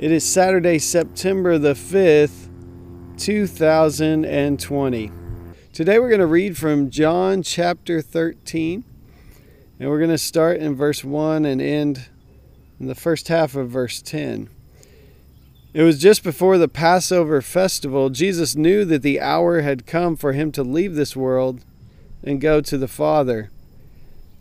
It 0.00 0.10
is 0.12 0.24
Saturday, 0.24 0.78
September 0.78 1.58
the 1.58 1.74
5th, 1.74 2.48
2020. 3.18 5.12
Today 5.74 5.98
we're 5.98 6.08
going 6.08 6.20
to 6.20 6.26
read 6.26 6.56
from 6.56 6.88
John 6.88 7.42
chapter 7.42 8.00
13, 8.00 8.82
and 9.78 9.90
we're 9.90 9.98
going 9.98 10.08
to 10.08 10.16
start 10.16 10.56
in 10.56 10.74
verse 10.74 11.04
1 11.04 11.44
and 11.44 11.60
end 11.60 12.08
in 12.80 12.86
the 12.86 12.94
first 12.94 13.28
half 13.28 13.54
of 13.54 13.68
verse 13.68 14.00
10. 14.00 14.48
It 15.74 15.82
was 15.82 16.00
just 16.00 16.24
before 16.24 16.56
the 16.56 16.66
Passover 16.66 17.42
festival. 17.42 18.08
Jesus 18.08 18.56
knew 18.56 18.86
that 18.86 19.02
the 19.02 19.20
hour 19.20 19.60
had 19.60 19.84
come 19.84 20.16
for 20.16 20.32
him 20.32 20.50
to 20.52 20.62
leave 20.62 20.94
this 20.94 21.14
world 21.14 21.62
and 22.24 22.40
go 22.40 22.62
to 22.62 22.78
the 22.78 22.88
Father. 22.88 23.50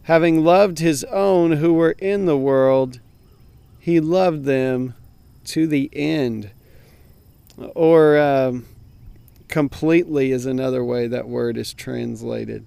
Having 0.03 0.45
loved 0.45 0.79
his 0.79 1.03
own 1.03 1.57
who 1.57 1.73
were 1.73 1.97
in 1.99 2.27
the 2.27 2.37
world, 2.37 3.01
he 3.77 3.99
loved 3.99 4.45
them 4.45 4.93
to 5.49 5.67
the 5.67 5.89
end. 5.93 6.51
Or 7.75 8.17
um, 8.17 8.65
completely 9.47 10.31
is 10.31 10.45
another 10.45 10.83
way 10.83 11.07
that 11.07 11.27
word 11.27 11.57
is 11.57 11.73
translated. 11.73 12.65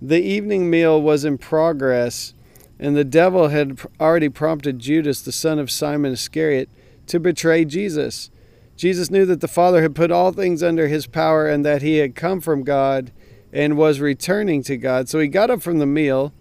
The 0.00 0.20
evening 0.20 0.70
meal 0.70 1.00
was 1.00 1.24
in 1.26 1.36
progress, 1.36 2.32
and 2.78 2.96
the 2.96 3.04
devil 3.04 3.48
had 3.48 3.78
already 4.00 4.30
prompted 4.30 4.78
Judas, 4.78 5.20
the 5.20 5.32
son 5.32 5.58
of 5.58 5.70
Simon 5.70 6.12
Iscariot, 6.12 6.70
to 7.08 7.20
betray 7.20 7.66
Jesus. 7.66 8.30
Jesus 8.76 9.10
knew 9.10 9.26
that 9.26 9.42
the 9.42 9.48
Father 9.48 9.82
had 9.82 9.94
put 9.94 10.10
all 10.10 10.32
things 10.32 10.62
under 10.62 10.88
his 10.88 11.06
power 11.06 11.46
and 11.46 11.66
that 11.66 11.82
he 11.82 11.98
had 11.98 12.14
come 12.14 12.40
from 12.40 12.62
God 12.62 13.12
and 13.52 13.76
was 13.76 14.00
returning 14.00 14.62
to 14.62 14.78
God. 14.78 15.08
So 15.08 15.18
he 15.18 15.28
got 15.28 15.50
up 15.50 15.60
from 15.60 15.80
the 15.80 15.86
meal, 15.86 16.32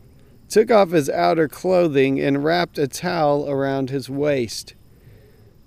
took 0.47 0.71
off 0.71 0.91
his 0.91 1.09
outer 1.09 1.49
clothing, 1.49 2.19
and 2.21 2.43
wrapped 2.43 2.77
a 2.77 2.87
towel 2.87 3.49
around 3.49 3.89
his 3.89 4.09
waist. 4.09 4.75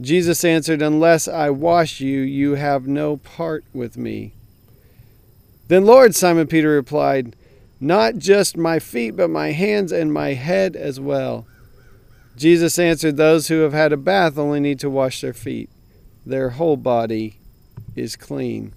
Jesus 0.00 0.44
answered, 0.44 0.80
Unless 0.80 1.26
I 1.26 1.50
wash 1.50 2.00
you, 2.00 2.20
you 2.20 2.54
have 2.54 2.86
no 2.86 3.16
part 3.16 3.64
with 3.72 3.96
me. 3.96 4.32
Then, 5.66 5.84
Lord, 5.84 6.14
Simon 6.14 6.46
Peter 6.46 6.70
replied, 6.70 7.34
Not 7.80 8.16
just 8.16 8.56
my 8.56 8.78
feet, 8.78 9.16
but 9.16 9.28
my 9.28 9.52
hands 9.52 9.90
and 9.90 10.12
my 10.12 10.34
head 10.34 10.76
as 10.76 11.00
well. 11.00 11.46
Jesus 12.36 12.78
answered, 12.78 13.16
Those 13.16 13.48
who 13.48 13.60
have 13.60 13.72
had 13.72 13.92
a 13.92 13.96
bath 13.96 14.38
only 14.38 14.60
need 14.60 14.78
to 14.80 14.90
wash 14.90 15.20
their 15.20 15.34
feet. 15.34 15.68
Their 16.24 16.50
whole 16.50 16.76
body 16.76 17.40
is 17.96 18.14
clean. 18.14 18.72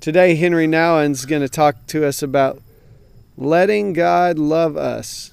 Today, 0.00 0.34
Henri 0.34 0.66
Nouwen 0.66 1.12
is 1.12 1.26
going 1.26 1.42
to 1.42 1.48
talk 1.48 1.86
to 1.88 2.06
us 2.06 2.22
about 2.22 2.60
letting 3.36 3.92
God 3.92 4.38
love 4.38 4.76
us. 4.76 5.32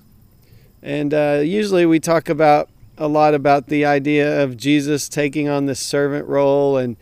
And 0.83 1.13
uh, 1.13 1.41
usually 1.43 1.85
we 1.85 1.99
talk 1.99 2.29
about 2.29 2.69
a 2.97 3.07
lot 3.07 3.33
about 3.33 3.67
the 3.67 3.85
idea 3.85 4.43
of 4.43 4.57
Jesus 4.57 5.09
taking 5.09 5.49
on 5.49 5.65
this 5.65 5.79
servant 5.79 6.27
role, 6.27 6.77
and, 6.77 6.97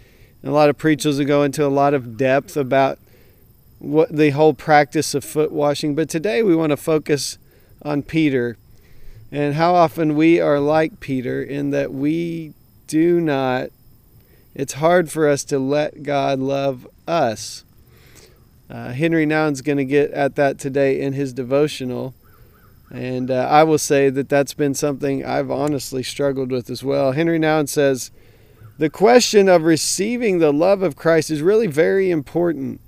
a 0.45 0.51
lot 0.51 0.69
of 0.69 0.77
preachers 0.77 1.17
will 1.17 1.25
go 1.25 1.43
into 1.43 1.65
a 1.65 1.69
lot 1.69 1.93
of 1.93 2.17
depth 2.17 2.57
about 2.57 2.99
what 3.79 4.13
the 4.13 4.31
whole 4.31 4.53
practice 4.53 5.13
of 5.13 5.23
foot 5.23 5.53
washing. 5.53 5.95
But 5.95 6.09
today 6.09 6.43
we 6.43 6.53
want 6.53 6.71
to 6.71 6.77
focus 6.77 7.37
on 7.81 8.03
Peter 8.03 8.57
and 9.31 9.55
how 9.55 9.73
often 9.73 10.15
we 10.15 10.39
are 10.39 10.59
like 10.59 10.99
Peter 10.99 11.41
in 11.41 11.71
that 11.71 11.91
we 11.91 12.53
do 12.87 13.19
not, 13.19 13.69
it's 14.53 14.73
hard 14.73 15.11
for 15.11 15.27
us 15.27 15.43
to 15.45 15.57
let 15.57 16.03
God 16.03 16.39
love 16.39 16.87
us. 17.07 17.63
Uh, 18.69 18.91
Henri 18.91 19.25
Nouwen's 19.25 19.61
going 19.61 19.79
to 19.79 19.85
get 19.85 20.11
at 20.11 20.35
that 20.35 20.59
today 20.59 21.01
in 21.01 21.13
his 21.13 21.33
devotional. 21.33 22.13
And 22.93 23.31
uh, 23.31 23.47
I 23.49 23.63
will 23.63 23.79
say 23.79 24.09
that 24.11 24.29
that's 24.29 24.53
been 24.53 24.75
something 24.75 25.25
I've 25.25 25.49
honestly 25.49 26.03
struggled 26.03 26.51
with 26.51 26.69
as 26.69 26.83
well. 26.83 27.11
Henri 27.11 27.39
Nouwen 27.39 27.67
says 27.67 28.11
the 28.77 28.89
question 28.89 29.49
of 29.49 29.63
receiving 29.63 30.37
the 30.37 30.53
love 30.53 30.83
of 30.83 30.95
Christ 30.95 31.31
is 31.31 31.41
really 31.41 31.67
very 31.67 32.11
important. 32.11 32.79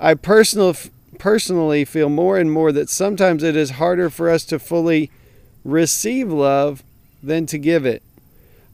I 0.00 0.14
personal, 0.14 0.74
personally 1.18 1.84
feel 1.84 2.08
more 2.08 2.36
and 2.36 2.50
more 2.50 2.72
that 2.72 2.90
sometimes 2.90 3.42
it 3.42 3.56
is 3.56 3.70
harder 3.70 4.10
for 4.10 4.28
us 4.28 4.44
to 4.46 4.58
fully 4.58 5.10
receive 5.64 6.30
love 6.30 6.82
than 7.22 7.46
to 7.46 7.58
give 7.58 7.86
it. 7.86 8.02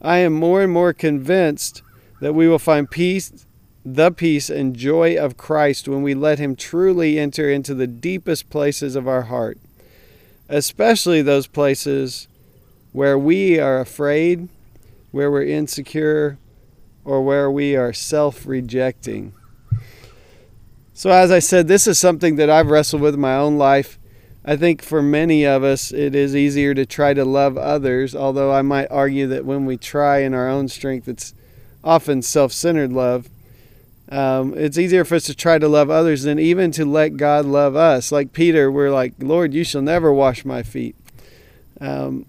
I 0.01 0.17
am 0.17 0.33
more 0.33 0.63
and 0.63 0.71
more 0.71 0.93
convinced 0.93 1.83
that 2.21 2.33
we 2.33 2.47
will 2.47 2.59
find 2.59 2.89
peace 2.89 3.45
the 3.87 4.11
peace 4.11 4.49
and 4.49 4.75
joy 4.75 5.15
of 5.15 5.37
Christ 5.37 5.87
when 5.87 6.01
we 6.01 6.15
let 6.15 6.39
Him 6.39 6.55
truly 6.55 7.19
enter 7.19 7.51
into 7.51 7.75
the 7.75 7.85
deepest 7.85 8.49
places 8.49 8.95
of 8.95 9.07
our 9.07 9.23
heart, 9.23 9.59
especially 10.49 11.21
those 11.21 11.47
places 11.47 12.27
where 12.91 13.17
we 13.17 13.59
are 13.59 13.79
afraid, 13.79 14.47
where 15.11 15.31
we're 15.31 15.43
insecure, 15.43 16.37
or 17.03 17.21
where 17.21 17.49
we 17.49 17.75
are 17.75 17.93
self 17.93 18.45
rejecting. 18.45 19.33
So, 20.93 21.09
as 21.09 21.29
I 21.29 21.39
said, 21.39 21.67
this 21.67 21.87
is 21.87 21.99
something 21.99 22.37
that 22.37 22.49
I've 22.49 22.69
wrestled 22.69 23.01
with 23.01 23.15
in 23.15 23.19
my 23.19 23.35
own 23.35 23.57
life. 23.57 23.99
I 24.45 24.55
think 24.55 24.81
for 24.81 25.01
many 25.01 25.43
of 25.43 25.63
us, 25.63 25.91
it 25.91 26.13
is 26.15 26.35
easier 26.35 26.73
to 26.73 26.85
try 26.85 27.13
to 27.13 27.25
love 27.25 27.57
others, 27.57 28.15
although 28.15 28.53
I 28.53 28.61
might 28.61 28.91
argue 28.91 29.27
that 29.27 29.43
when 29.43 29.65
we 29.65 29.75
try 29.75 30.19
in 30.19 30.33
our 30.33 30.47
own 30.47 30.67
strength, 30.67 31.07
it's 31.07 31.33
often 31.83 32.21
self 32.21 32.53
centered 32.53 32.93
love. 32.93 33.29
Um, 34.09 34.53
it's 34.55 34.77
easier 34.77 35.03
for 35.03 35.15
us 35.15 35.23
to 35.25 35.35
try 35.35 35.57
to 35.57 35.67
love 35.67 35.89
others 35.89 36.23
than 36.23 36.37
even 36.37 36.71
to 36.71 36.85
let 36.85 37.17
God 37.17 37.45
love 37.45 37.75
us. 37.75 38.11
Like 38.11 38.33
Peter, 38.33 38.71
we're 38.71 38.91
like, 38.91 39.13
Lord, 39.19 39.53
you 39.53 39.63
shall 39.63 39.81
never 39.81 40.13
wash 40.13 40.45
my 40.45 40.61
feet. 40.61 40.95
Um, 41.81 42.25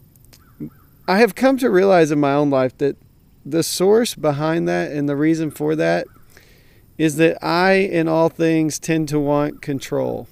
I 1.06 1.18
have 1.18 1.34
come 1.34 1.58
to 1.58 1.70
realize 1.70 2.10
in 2.10 2.18
my 2.18 2.32
own 2.32 2.50
life 2.50 2.76
that 2.78 2.96
the 3.44 3.62
source 3.62 4.14
behind 4.14 4.66
that 4.68 4.90
and 4.90 5.08
the 5.08 5.16
reason 5.16 5.50
for 5.50 5.76
that 5.76 6.06
is 6.98 7.16
that 7.16 7.42
I, 7.44 7.72
in 7.74 8.08
all 8.08 8.28
things, 8.28 8.78
tend 8.78 9.08
to 9.10 9.20
want 9.20 9.60
control. 9.60 10.28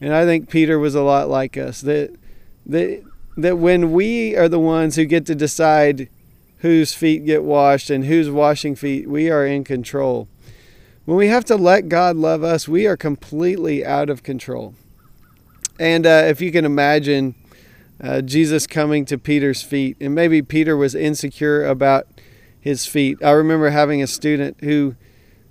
And 0.00 0.14
I 0.14 0.24
think 0.24 0.48
Peter 0.48 0.78
was 0.78 0.94
a 0.94 1.02
lot 1.02 1.28
like 1.28 1.56
us. 1.56 1.80
That, 1.80 2.14
that, 2.66 3.02
that 3.36 3.58
when 3.58 3.92
we 3.92 4.36
are 4.36 4.48
the 4.48 4.60
ones 4.60 4.96
who 4.96 5.04
get 5.04 5.26
to 5.26 5.34
decide 5.34 6.08
whose 6.58 6.94
feet 6.94 7.26
get 7.26 7.42
washed 7.44 7.90
and 7.90 8.04
who's 8.04 8.30
washing 8.30 8.76
feet, 8.76 9.08
we 9.08 9.28
are 9.28 9.44
in 9.44 9.64
control. 9.64 10.28
When 11.08 11.16
we 11.16 11.28
have 11.28 11.46
to 11.46 11.56
let 11.56 11.88
God 11.88 12.16
love 12.16 12.44
us, 12.44 12.68
we 12.68 12.86
are 12.86 12.94
completely 12.94 13.82
out 13.82 14.10
of 14.10 14.22
control. 14.22 14.74
And 15.80 16.04
uh, 16.04 16.24
if 16.26 16.42
you 16.42 16.52
can 16.52 16.66
imagine 16.66 17.34
uh, 17.98 18.20
Jesus 18.20 18.66
coming 18.66 19.06
to 19.06 19.16
Peter's 19.16 19.62
feet, 19.62 19.96
and 20.02 20.14
maybe 20.14 20.42
Peter 20.42 20.76
was 20.76 20.94
insecure 20.94 21.64
about 21.64 22.06
his 22.60 22.84
feet. 22.84 23.24
I 23.24 23.30
remember 23.30 23.70
having 23.70 24.02
a 24.02 24.06
student 24.06 24.58
who, 24.60 24.96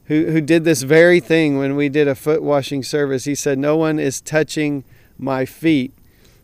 who, 0.05 0.25
who 0.25 0.41
did 0.41 0.63
this 0.63 0.83
very 0.83 1.19
thing 1.19 1.57
when 1.57 1.75
we 1.75 1.89
did 1.89 2.07
a 2.07 2.13
foot 2.13 2.43
washing 2.43 2.83
service. 2.83 3.25
He 3.25 3.33
said, 3.33 3.57
No 3.57 3.75
one 3.75 3.97
is 3.97 4.21
touching 4.21 4.83
my 5.17 5.43
feet. 5.43 5.91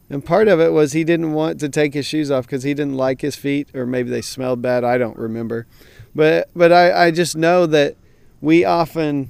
And 0.09 0.25
part 0.25 0.47
of 0.47 0.59
it 0.59 0.71
was 0.71 0.93
he 0.93 1.03
didn't 1.03 1.33
want 1.33 1.59
to 1.59 1.69
take 1.69 1.93
his 1.93 2.07
shoes 2.07 2.31
off 2.31 2.47
because 2.47 2.63
he 2.63 2.73
didn't 2.73 2.97
like 2.97 3.21
his 3.21 3.35
feet, 3.35 3.69
or 3.75 3.85
maybe 3.85 4.09
they 4.09 4.23
smelled 4.23 4.63
bad. 4.63 4.83
I 4.83 4.97
don't 4.97 5.17
remember. 5.17 5.67
But, 6.15 6.49
but 6.55 6.71
I, 6.71 7.05
I 7.05 7.11
just 7.11 7.37
know 7.37 7.67
that 7.67 7.95
we 8.43 8.65
often 8.65 9.29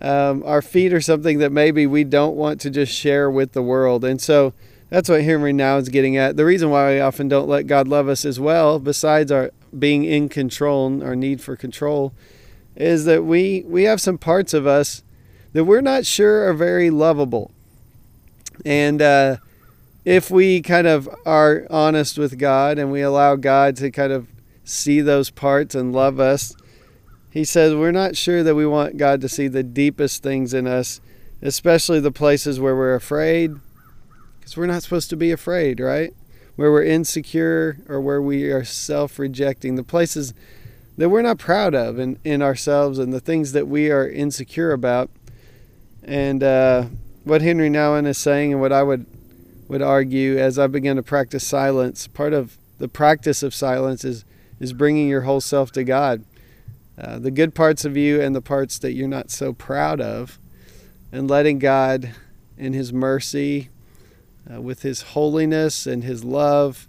um, 0.00 0.42
our 0.46 0.62
feet 0.62 0.94
are 0.94 1.02
something 1.02 1.38
that 1.38 1.52
maybe 1.52 1.86
we 1.86 2.02
don't 2.02 2.34
want 2.34 2.62
to 2.62 2.70
just 2.70 2.92
share 2.92 3.30
with 3.30 3.52
the 3.52 3.60
world. 3.62 4.06
And 4.06 4.20
so 4.22 4.54
that's 4.88 5.10
what 5.10 5.20
Henri 5.20 5.52
Nouwen 5.52 5.82
is 5.82 5.90
getting 5.90 6.16
at. 6.16 6.38
The 6.38 6.46
reason 6.46 6.70
why 6.70 6.94
we 6.94 7.00
often 7.00 7.28
don't 7.28 7.46
let 7.46 7.66
God 7.66 7.86
love 7.86 8.08
us 8.08 8.24
as 8.24 8.40
well, 8.40 8.78
besides 8.78 9.30
our 9.30 9.50
being 9.78 10.04
in 10.04 10.30
control, 10.30 10.86
and 10.86 11.02
our 11.02 11.14
need 11.14 11.42
for 11.42 11.56
control, 11.56 12.14
is 12.74 13.04
that 13.04 13.24
we 13.24 13.64
we 13.66 13.82
have 13.82 14.00
some 14.00 14.16
parts 14.16 14.54
of 14.54 14.66
us 14.66 15.02
that 15.52 15.64
we're 15.64 15.82
not 15.82 16.06
sure 16.06 16.48
are 16.48 16.54
very 16.54 16.88
lovable. 16.88 17.50
And 18.64 19.02
uh, 19.02 19.36
if 20.06 20.30
we 20.30 20.62
kind 20.62 20.86
of 20.86 21.06
are 21.26 21.66
honest 21.68 22.16
with 22.16 22.38
God 22.38 22.78
and 22.78 22.90
we 22.90 23.02
allow 23.02 23.36
God 23.36 23.76
to 23.76 23.90
kind 23.90 24.12
of 24.12 24.26
see 24.64 25.02
those 25.02 25.28
parts 25.28 25.74
and 25.74 25.92
love 25.92 26.18
us, 26.18 26.54
He 27.30 27.44
says 27.44 27.74
we're 27.74 27.92
not 27.92 28.16
sure 28.16 28.42
that 28.42 28.54
we 28.54 28.66
want 28.66 28.96
God 28.96 29.20
to 29.20 29.28
see 29.28 29.48
the 29.48 29.62
deepest 29.62 30.22
things 30.22 30.54
in 30.54 30.66
us, 30.66 31.00
especially 31.42 32.00
the 32.00 32.12
places 32.12 32.58
where 32.58 32.74
we're 32.74 32.94
afraid, 32.94 33.54
because 34.38 34.56
we're 34.56 34.66
not 34.66 34.82
supposed 34.82 35.10
to 35.10 35.16
be 35.16 35.30
afraid, 35.30 35.80
right? 35.80 36.14
Where 36.56 36.72
we're 36.72 36.84
insecure 36.84 37.78
or 37.88 38.00
where 38.00 38.22
we 38.22 38.44
are 38.50 38.64
self 38.64 39.18
rejecting, 39.18 39.74
the 39.74 39.84
places 39.84 40.32
that 40.96 41.10
we're 41.10 41.22
not 41.22 41.38
proud 41.38 41.74
of 41.74 41.98
in, 41.98 42.18
in 42.24 42.42
ourselves 42.42 42.98
and 42.98 43.12
the 43.12 43.20
things 43.20 43.52
that 43.52 43.68
we 43.68 43.90
are 43.90 44.08
insecure 44.08 44.72
about. 44.72 45.10
And 46.02 46.42
uh, 46.42 46.86
what 47.24 47.42
Henri 47.42 47.68
Nouwen 47.68 48.06
is 48.06 48.18
saying, 48.18 48.52
and 48.52 48.60
what 48.60 48.72
I 48.72 48.82
would 48.82 49.06
would 49.68 49.82
argue 49.82 50.38
as 50.38 50.58
I 50.58 50.66
begin 50.66 50.96
to 50.96 51.02
practice 51.02 51.46
silence, 51.46 52.08
part 52.08 52.32
of 52.32 52.56
the 52.78 52.88
practice 52.88 53.42
of 53.42 53.54
silence 53.54 54.04
is 54.04 54.24
is 54.58 54.72
bringing 54.72 55.08
your 55.08 55.20
whole 55.22 55.40
self 55.40 55.70
to 55.72 55.84
God, 55.84 56.24
uh, 57.00 57.18
the 57.18 57.30
good 57.30 57.54
parts 57.54 57.84
of 57.84 57.96
you 57.96 58.20
and 58.20 58.34
the 58.34 58.42
parts 58.42 58.78
that 58.78 58.92
you're 58.92 59.06
not 59.08 59.30
so 59.30 59.52
proud 59.52 60.00
of, 60.00 60.38
and 61.12 61.28
letting 61.30 61.58
God, 61.58 62.14
in 62.56 62.72
His 62.72 62.92
mercy, 62.92 63.68
uh, 64.52 64.60
with 64.60 64.82
His 64.82 65.02
holiness 65.02 65.86
and 65.86 66.02
His 66.02 66.24
love, 66.24 66.88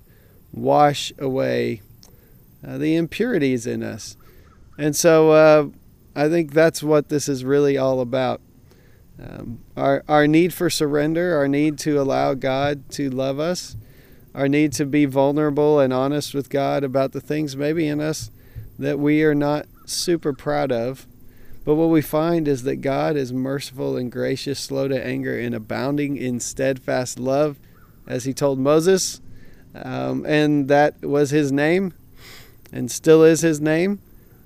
wash 0.51 1.13
away 1.19 1.81
uh, 2.67 2.77
the 2.77 2.95
impurities 2.95 3.67
in 3.67 3.83
us. 3.83 4.17
And 4.77 4.95
so 4.95 5.31
uh, 5.31 5.67
I 6.15 6.27
think 6.27 6.53
that's 6.53 6.81
what 6.81 7.09
this 7.09 7.29
is 7.29 7.45
really 7.45 7.77
all 7.77 8.01
about. 8.01 8.41
Um, 9.21 9.59
our, 9.75 10.03
our 10.07 10.27
need 10.27 10.53
for 10.53 10.69
surrender, 10.69 11.35
our 11.35 11.47
need 11.47 11.77
to 11.79 11.99
allow 11.99 12.33
God 12.33 12.89
to 12.91 13.09
love 13.09 13.39
us, 13.39 13.75
our 14.33 14.47
need 14.47 14.71
to 14.73 14.85
be 14.85 15.05
vulnerable 15.05 15.79
and 15.79 15.91
honest 15.91 16.33
with 16.33 16.49
God 16.49 16.83
about 16.83 17.11
the 17.11 17.21
things 17.21 17.57
maybe 17.57 17.87
in 17.87 17.99
us 17.99 18.31
that 18.77 18.97
we 18.97 19.23
are 19.23 19.35
not 19.35 19.65
super 19.91 20.33
proud 20.33 20.71
of. 20.71 21.07
But 21.65 21.75
what 21.75 21.89
we 21.89 22.01
find 22.01 22.47
is 22.47 22.63
that 22.63 22.77
God 22.77 23.15
is 23.15 23.33
merciful 23.33 23.97
and 23.97 24.11
gracious, 24.11 24.59
slow 24.59 24.87
to 24.87 25.05
anger, 25.05 25.37
and 25.37 25.53
abounding 25.53 26.17
in 26.17 26.39
steadfast 26.39 27.19
love, 27.19 27.57
as 28.07 28.25
he 28.25 28.33
told 28.33 28.59
Moses. 28.59 29.21
Um, 29.75 30.25
and 30.25 30.67
that 30.67 31.01
was 31.03 31.29
his 31.29 31.51
name 31.51 31.93
and 32.71 32.89
still 32.89 33.23
is 33.23 33.41
his 33.41 33.61
name. 33.61 34.01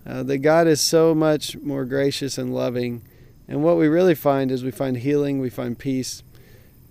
Uh, 0.05 0.21
that 0.23 0.39
God 0.39 0.67
is 0.67 0.81
so 0.81 1.15
much 1.15 1.55
more 1.57 1.85
gracious 1.85 2.37
and 2.37 2.53
loving 2.53 3.03
and 3.47 3.63
what 3.63 3.77
we 3.77 3.87
really 3.87 4.15
find 4.15 4.51
is 4.51 4.63
we 4.63 4.71
find 4.71 4.97
healing, 4.97 5.39
we 5.39 5.49
find 5.49 5.77
peace. 5.77 6.23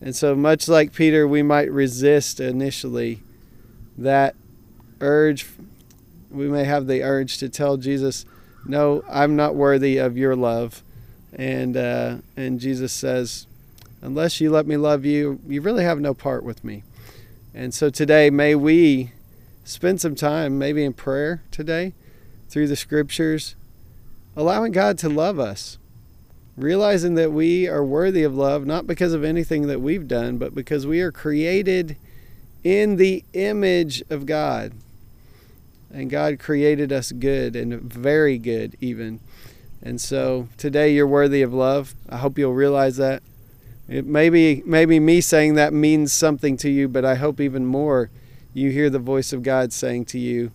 And 0.01 0.15
so, 0.15 0.35
much 0.35 0.69
like 0.69 0.93
Peter, 0.93 1.27
we 1.27 1.43
might 1.43 1.71
resist 1.71 2.41
initially 2.41 3.23
that 3.97 4.35
urge. 5.01 5.47
We 6.31 6.49
may 6.49 6.65
have 6.65 6.87
the 6.87 7.03
urge 7.03 7.39
to 7.39 7.49
tell 7.49 7.77
Jesus, 7.77 8.25
No, 8.67 9.05
I'm 9.11 9.37
not 9.37 9.55
worthy 9.55 9.99
of 9.99 10.17
your 10.17 10.37
love. 10.37 10.83
And, 11.35 11.77
uh, 11.77 12.17
and 12.37 12.61
Jesus 12.61 12.93
says, 12.93 13.47
Unless 14.01 14.41
you 14.41 14.51
let 14.51 14.67
me 14.67 14.77
love 14.77 15.05
you, 15.05 15.41
you 15.47 15.61
really 15.61 15.85
have 15.85 16.01
no 16.01 16.13
part 16.13 16.45
with 16.45 16.65
me. 16.65 16.83
And 17.55 17.73
so 17.73 17.91
today, 17.91 18.31
may 18.31 18.55
we 18.55 19.13
spend 19.65 20.01
some 20.01 20.15
time, 20.15 20.59
maybe 20.59 20.85
in 20.85 20.93
prayer 20.93 21.43
today, 21.51 21.93
through 22.49 22.67
the 22.67 22.77
scriptures, 22.77 23.55
allowing 24.37 24.73
God 24.73 24.99
to 24.99 25.09
love 25.09 25.39
us 25.39 25.79
realizing 26.57 27.15
that 27.15 27.33
we 27.33 27.67
are 27.67 27.85
worthy 27.85 28.23
of 28.23 28.35
love 28.35 28.67
not 28.67 28.87
because 28.87 29.13
of 29.13 29.25
anything 29.25 29.67
that 29.69 29.81
we've 29.81 30.07
done, 30.07 30.39
but 30.39 30.55
because 30.55 30.87
we 30.87 31.01
are 31.01 31.13
created 31.13 31.97
in 32.63 32.97
the 32.97 33.25
image 33.33 34.03
of 34.11 34.27
God. 34.27 34.73
And 35.93 36.11
God 36.11 36.39
created 36.39 36.91
us 36.91 37.13
good 37.13 37.55
and 37.55 37.81
very 37.81 38.39
good, 38.39 38.77
even. 38.81 39.21
And 39.83 40.01
so 40.01 40.49
today 40.57 40.95
you're 40.95 41.07
worthy 41.07 41.43
of 41.43 41.53
love. 41.53 41.95
I 42.09 42.17
hope 42.19 42.39
you'll 42.39 42.55
realize 42.55 42.97
that. 42.97 43.23
It 43.89 44.07
maybe 44.07 44.63
maybe 44.65 44.99
me 45.01 45.21
saying 45.21 45.55
that 45.57 45.73
means 45.73 46.13
something 46.13 46.57
to 46.59 46.71
you, 46.71 46.89
but 46.89 47.05
I 47.05 47.17
hope 47.17 47.41
even 47.41 47.67
more 47.67 48.11
you 48.55 48.71
hear 48.71 48.89
the 48.89 48.99
voice 48.99 49.33
of 49.33 49.43
God 49.43 49.73
saying 49.73 50.07
to 50.07 50.19
you 50.19 50.53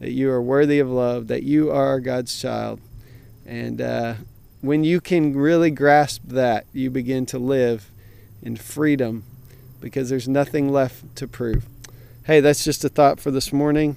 that 0.00 0.12
you 0.12 0.30
are 0.30 0.42
worthy 0.42 0.78
of 0.78 0.88
love, 0.88 1.28
that 1.28 1.42
you 1.42 1.70
are 1.70 2.00
God's 2.00 2.40
child, 2.40 2.80
and 3.44 3.80
uh, 3.80 4.14
when 4.60 4.84
you 4.84 5.00
can 5.00 5.36
really 5.36 5.70
grasp 5.70 6.22
that, 6.26 6.66
you 6.72 6.90
begin 6.90 7.26
to 7.26 7.38
live 7.38 7.90
in 8.42 8.56
freedom 8.56 9.24
because 9.80 10.10
there's 10.10 10.28
nothing 10.28 10.70
left 10.70 11.16
to 11.16 11.26
prove. 11.26 11.66
Hey, 12.24 12.40
that's 12.40 12.64
just 12.64 12.84
a 12.84 12.88
thought 12.88 13.18
for 13.18 13.30
this 13.30 13.52
morning, 13.52 13.96